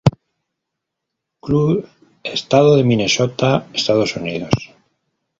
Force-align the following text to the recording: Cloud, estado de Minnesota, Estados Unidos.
Cloud, 1.43 1.85
estado 2.23 2.75
de 2.75 2.83
Minnesota, 2.83 3.67
Estados 3.71 4.15
Unidos. 4.15 4.73